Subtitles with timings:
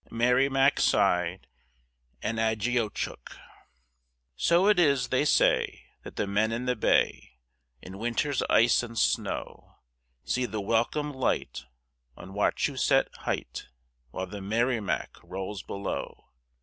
[0.09, 1.45] MERRIMAC SIDE,
[2.23, 3.37] AND AGIOCHOOK
[4.35, 7.33] So it is, they say, that the men in the bay,
[7.83, 9.75] In winter's ice and snow,
[10.23, 11.65] See the welcome light
[12.17, 13.67] on Wachusett Height
[14.09, 16.31] While the Merrimac rolls below.